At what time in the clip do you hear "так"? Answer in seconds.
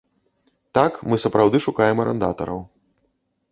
0.77-0.91